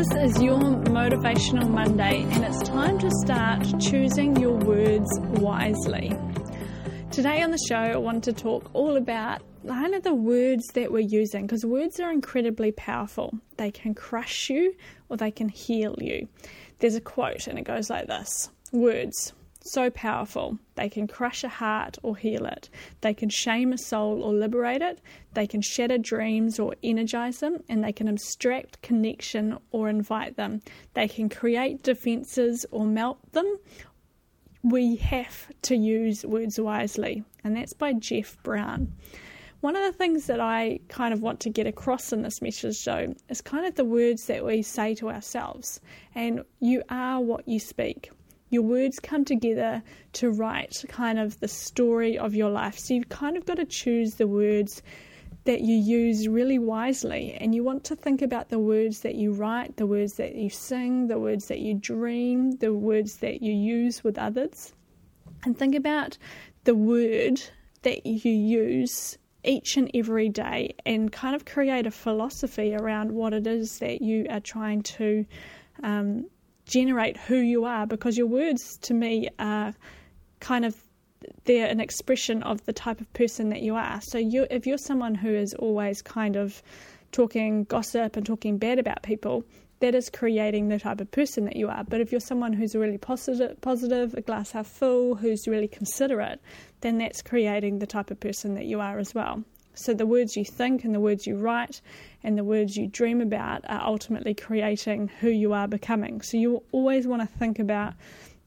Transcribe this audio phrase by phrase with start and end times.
[0.00, 6.16] This is your Motivational Monday, and it's time to start choosing your words wisely.
[7.10, 10.90] Today on the show, I want to talk all about kind of the words that
[10.90, 13.34] we're using because words are incredibly powerful.
[13.58, 14.74] They can crush you
[15.10, 16.28] or they can heal you.
[16.78, 20.58] There's a quote, and it goes like this Words so powerful.
[20.74, 22.68] They can crush a heart or heal it.
[23.00, 25.00] They can shame a soul or liberate it.
[25.34, 27.58] They can shatter dreams or energize them.
[27.68, 30.62] And they can abstract connection or invite them.
[30.94, 33.58] They can create defenses or melt them.
[34.62, 37.24] We have to use words wisely.
[37.44, 38.92] And that's by Jeff Brown.
[39.60, 42.82] One of the things that I kind of want to get across in this message,
[42.82, 45.80] though, is kind of the words that we say to ourselves.
[46.14, 48.10] And you are what you speak
[48.50, 49.82] your words come together
[50.12, 52.78] to write kind of the story of your life.
[52.78, 54.82] So you've kind of got to choose the words
[55.44, 57.36] that you use really wisely.
[57.40, 60.50] And you want to think about the words that you write, the words that you
[60.50, 64.74] sing, the words that you dream, the words that you use with others.
[65.44, 66.18] And think about
[66.64, 67.40] the word
[67.82, 73.32] that you use each and every day and kind of create a philosophy around what
[73.32, 75.24] it is that you are trying to
[75.82, 76.26] um,
[76.70, 79.74] generate who you are because your words to me are
[80.40, 80.76] kind of
[81.44, 84.00] they're an expression of the type of person that you are.
[84.02, 86.62] So you if you're someone who is always kind of
[87.12, 89.44] talking gossip and talking bad about people,
[89.80, 91.84] that is creating the type of person that you are.
[91.84, 96.40] But if you're someone who's really positive, positive, a glass half full, who's really considerate,
[96.82, 99.42] then that's creating the type of person that you are as well.
[99.80, 101.80] So the words you think and the words you write
[102.22, 106.20] and the words you dream about are ultimately creating who you are becoming.
[106.20, 107.94] So you always want to think about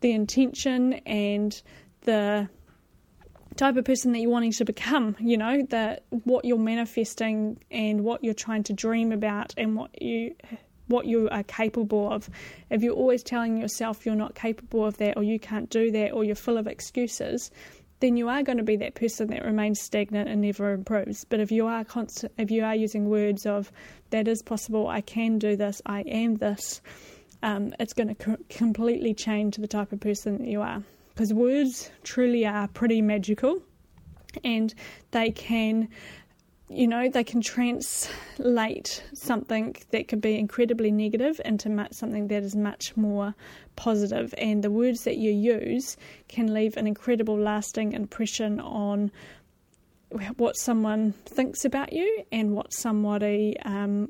[0.00, 1.60] the intention and
[2.02, 2.48] the
[3.56, 8.02] type of person that you're wanting to become, you know, that what you're manifesting and
[8.02, 10.34] what you're trying to dream about and what you
[10.86, 12.28] what you are capable of.
[12.68, 16.10] If you're always telling yourself you're not capable of that or you can't do that
[16.10, 17.52] or you're full of excuses,
[18.00, 21.24] then you are going to be that person that remains stagnant and never improves.
[21.24, 23.70] But if you are constant, if you are using words of
[24.10, 26.80] that is possible, I can do this, I am this,
[27.42, 30.82] um, it's going to co- completely change the type of person that you are.
[31.10, 33.62] Because words truly are pretty magical,
[34.44, 34.72] and
[35.10, 35.88] they can
[36.72, 42.54] you know, they can translate something that could be incredibly negative into something that is
[42.54, 43.34] much more
[43.74, 44.32] positive.
[44.38, 45.96] And the words that you use
[46.28, 49.10] can leave an incredible lasting impression on
[50.36, 54.08] what someone thinks about you and what somebody um,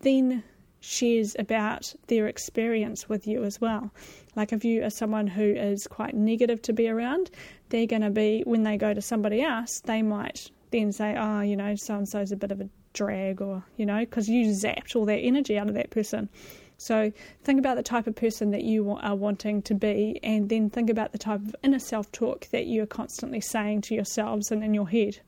[0.00, 0.44] then
[0.78, 3.90] shares about their experience with you as well.
[4.36, 7.32] Like if you are someone who is quite negative to be around,
[7.70, 11.40] they're going to be, when they go to somebody else, they might then say, oh,
[11.40, 14.46] you know, so and so's a bit of a drag, or, you know, because you
[14.46, 16.28] zapped all that energy out of that person.
[16.76, 17.12] So
[17.44, 20.88] think about the type of person that you are wanting to be, and then think
[20.88, 24.72] about the type of inner self talk that you're constantly saying to yourselves and in
[24.72, 25.18] your head.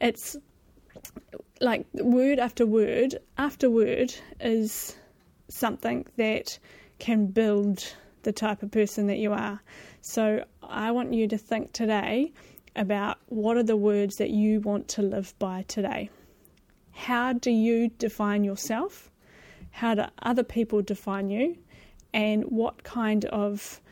[0.00, 0.36] It's
[1.60, 4.96] like word after word after word is
[5.48, 6.58] something that
[6.98, 9.60] can build the type of person that you are.
[10.02, 12.32] So I want you to think today
[12.80, 16.08] about what are the words that you want to live by today.
[16.92, 19.10] How do you define yourself?
[19.70, 21.58] How do other people define you?
[22.14, 23.82] And what kind of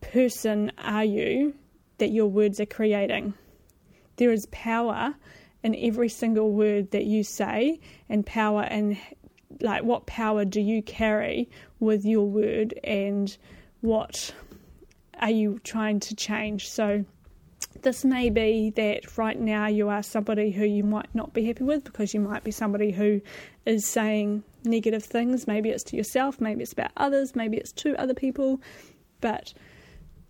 [0.00, 1.52] person are you
[1.98, 3.34] that your words are creating?
[4.16, 5.16] There is power
[5.64, 8.98] in every single word that you say, and power in
[9.60, 13.36] like what power do you carry with your word, and
[13.80, 14.32] what
[15.18, 16.70] are you trying to change?
[16.70, 17.04] So,
[17.82, 21.64] this may be that right now you are somebody who you might not be happy
[21.64, 23.20] with because you might be somebody who
[23.66, 25.46] is saying negative things.
[25.46, 28.60] Maybe it's to yourself, maybe it's about others, maybe it's to other people,
[29.20, 29.52] but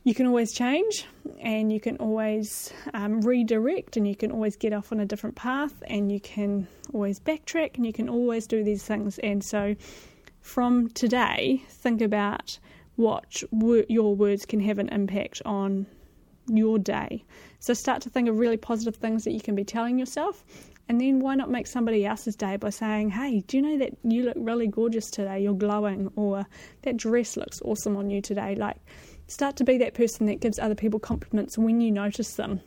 [0.04, 1.06] you can always change
[1.40, 5.36] and you can always um, redirect and you can always get off on a different
[5.36, 9.18] path and you can always backtrack and you can always do these things.
[9.18, 9.76] And so
[10.40, 12.58] from today, think about
[12.96, 13.42] what
[13.88, 15.86] your words can have an impact on
[16.56, 17.24] your day.
[17.58, 20.44] So start to think of really positive things that you can be telling yourself.
[20.88, 23.92] And then why not make somebody else's day by saying, hey, do you know that
[24.02, 25.40] you look really gorgeous today?
[25.40, 26.10] You're glowing.
[26.16, 26.46] Or
[26.82, 28.56] that dress looks awesome on you today.
[28.56, 28.76] Like,
[29.28, 32.60] start to be that person that gives other people compliments when you notice them.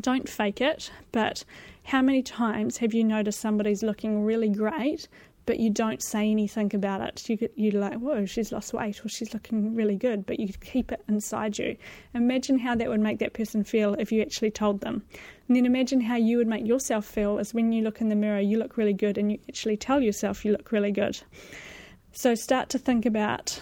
[0.00, 1.44] Don't fake it, but
[1.82, 5.08] how many times have you noticed somebody's looking really great,
[5.48, 7.26] but you don't say anything about it.
[7.26, 10.92] You you're like, whoa, she's lost weight or she's looking really good, but you keep
[10.92, 11.74] it inside you.
[12.12, 15.02] Imagine how that would make that person feel if you actually told them.
[15.46, 18.14] And then imagine how you would make yourself feel as when you look in the
[18.14, 21.18] mirror, you look really good, and you actually tell yourself you look really good.
[22.12, 23.58] So start to think about,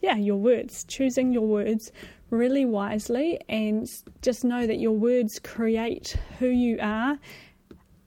[0.00, 1.90] yeah, your words, choosing your words
[2.30, 3.90] really wisely, and
[4.22, 7.18] just know that your words create who you are,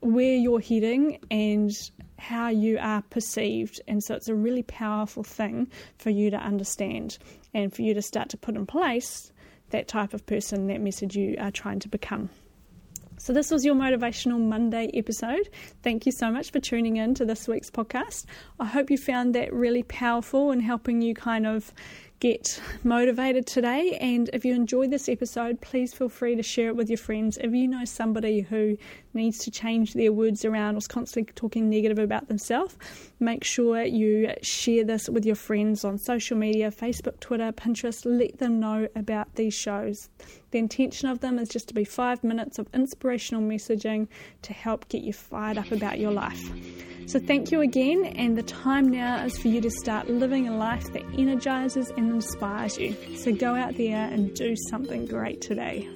[0.00, 1.70] where you're heading, and
[2.22, 3.80] how you are perceived.
[3.88, 7.18] And so it's a really powerful thing for you to understand
[7.52, 9.32] and for you to start to put in place
[9.70, 12.30] that type of person, that message you are trying to become.
[13.18, 15.48] So, this was your Motivational Monday episode.
[15.82, 18.24] Thank you so much for tuning in to this week's podcast.
[18.58, 21.72] I hope you found that really powerful and helping you kind of
[22.22, 23.98] get motivated today.
[24.00, 27.36] And if you enjoyed this episode, please feel free to share it with your friends.
[27.36, 28.78] If you know somebody who
[29.12, 32.76] needs to change their words around or is constantly talking negative about themselves,
[33.18, 38.04] make sure you share this with your friends on social media Facebook, Twitter, Pinterest.
[38.04, 40.08] Let them know about these shows.
[40.52, 44.06] The intention of them is just to be five minutes of inspirational messaging
[44.42, 46.40] to help get you fired up about your life.
[47.06, 50.56] So, thank you again, and the time now is for you to start living a
[50.56, 52.96] life that energizes and inspires you.
[53.16, 55.88] So, go out there and do something great today.